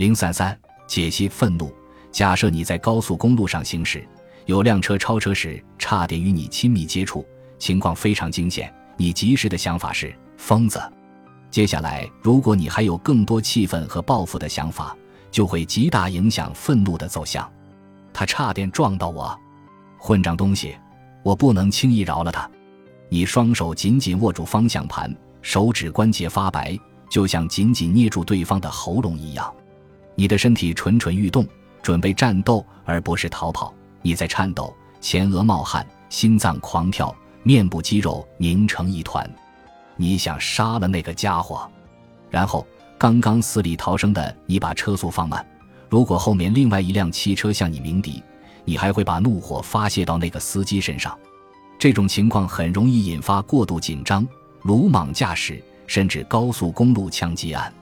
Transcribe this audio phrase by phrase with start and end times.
[0.00, 1.70] 零三三解析愤怒。
[2.10, 4.02] 假设你在高速公路上行驶，
[4.46, 7.22] 有辆车超车时差点与你亲密接触，
[7.58, 8.72] 情况非常惊险。
[8.96, 10.80] 你及时的想法是疯子。
[11.50, 14.96] 接下来，如果你还有更多气愤和报复的想法，
[15.30, 17.46] 就会极大影响愤怒的走向。
[18.10, 19.38] 他差点撞到我，
[19.98, 20.74] 混账东西！
[21.22, 22.50] 我不能轻易饶了他。
[23.10, 26.74] 你双手紧紧握住方向盘，手指关节发白，
[27.10, 29.54] 就像紧紧捏住对方的喉咙一样。
[30.14, 31.46] 你的身体蠢蠢欲动，
[31.82, 33.72] 准备战斗而不是逃跑。
[34.02, 39.28] 你在颤抖，前额冒汗，心脏狂跳，面部肌肉拧成一团。
[39.96, 41.70] 你想杀了那个家伙，
[42.30, 45.46] 然后刚刚死里逃生的你把车速放慢。
[45.88, 48.22] 如果后面另外一辆汽车向你鸣笛，
[48.64, 51.18] 你还会把怒火发泄到那个司机身上。
[51.78, 54.26] 这种情况很容易引发过度紧张、
[54.62, 57.72] 鲁莽驾驶，甚至高速公路枪击案。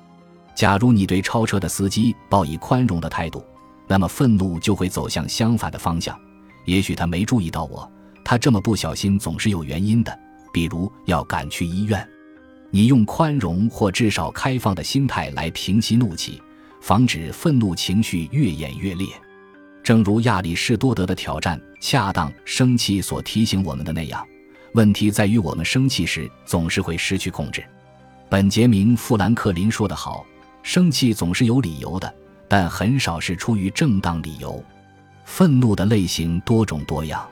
[0.58, 3.46] 假如你对超车的司机抱以宽容的态度，
[3.86, 6.18] 那么愤怒就会走向相反的方向。
[6.64, 7.88] 也许他没注意到我，
[8.24, 10.18] 他这么不小心总是有原因的，
[10.52, 12.04] 比如要赶去医院。
[12.72, 16.42] 你用宽容或至少开放的心态来平息怒气，
[16.80, 19.06] 防止愤怒情绪越演越烈。
[19.84, 24.26] 正如亚里士多德的挑战“恰当生气”所提醒我们的那样，
[24.74, 27.64] 问题在于我们生气时总是会失去控制。
[28.28, 30.26] 本杰明·富兰克林说得好
[30.68, 32.14] ：“生气总是有理由的，
[32.46, 34.62] 但很少是出于正当理由。”
[35.24, 37.26] 愤怒的类型多种多样，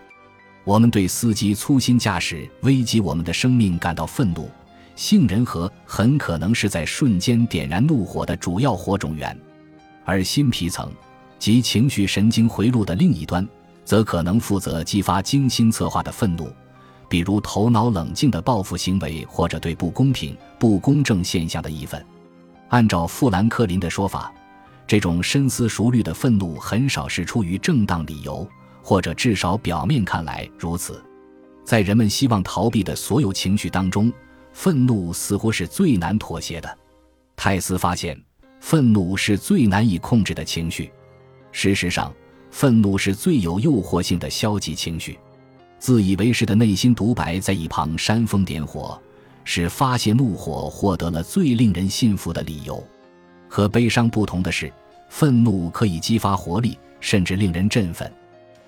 [0.65, 4.49] 我们对司机粗心驾驶危及我们的生命感到愤怒，
[4.95, 9.39] 杏仁核很可能是在瞬间点燃怒火的主要火种源，
[10.07, 10.91] 而新皮层。
[11.39, 13.47] 及情绪神经回路的另一端，
[13.85, 16.51] 则可能负责激发精心策划的愤怒，
[17.07, 22.03] 比如头脑冷静的报复行为，或者对不公平、不公正现象的义愤。
[22.69, 24.33] 按照富兰克林的说法，
[24.87, 28.49] 这种深思熟虑的愤怒很少是出于正当理由，
[28.83, 31.03] 或者至少表面看来如此。
[31.65, 34.13] 在人们希望逃避的所有情绪当中，
[34.53, 36.79] 愤怒似乎是最难妥协的。
[37.37, 38.21] 泰斯发现，
[38.61, 40.91] 愤怒是最难以控制的情绪。
[41.53, 42.13] 事实上，
[42.51, 45.19] 愤怒是最有诱惑性的消极情绪。
[45.79, 49.01] 自以为是的内心独白在一旁煽风点火，
[49.47, 52.85] 使发泄怒火获得了最令人信服的理由。
[53.49, 54.71] 和悲伤不同的是，
[55.09, 58.13] 愤怒可以激发活力，甚至令人振奋。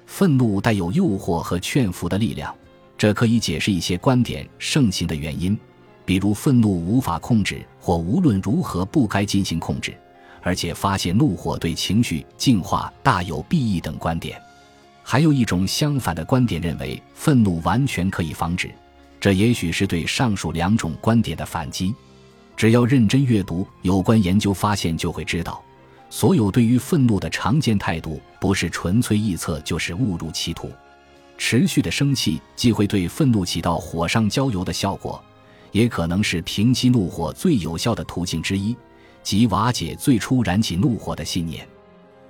[0.06, 2.54] 愤怒带有诱惑和劝服的力量，
[2.96, 5.58] 这可以解释一些观点盛行的原因，
[6.06, 9.92] 比如愤怒无法控制，或无论如何不该进行控制。
[10.40, 14.40] 而且发泄怒火对情绪净化大有裨益等观点，
[15.02, 18.70] 还有一种相反的观点认为愤怒完全可以防止，
[19.20, 21.94] 这也许是对上述两种观点的反击。
[22.56, 25.62] 只要认真阅读有关研究发现，就会知道，
[26.10, 30.70] 所有对于愤怒的常见态度不是纯粹臆测，就是误入歧途。
[31.36, 35.22] 持续的生气既会对愤怒起到火上浇油的效果，
[35.70, 38.76] 也可能是平息怒火最有效的途径之一。
[39.22, 41.64] 即瓦解最初燃起怒火的信念。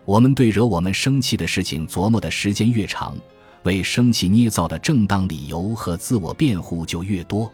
[0.05, 3.16] 我们对惹我们生气的事情琢磨的时间越长，
[3.62, 7.50] 为生气捏造的正当理由和自我辩护就越多。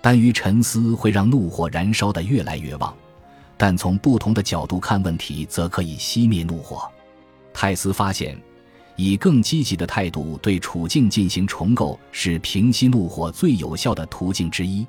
[0.00, 2.94] 耽于沉思会让怒火燃烧的越来越旺，
[3.56, 6.88] 但从不同的角度看问题，则可以熄灭怒火。
[7.52, 8.38] 泰斯发现，
[8.96, 14.86] 以更积极的态度对处境进行重构，是平息怒火最有效的途径之一。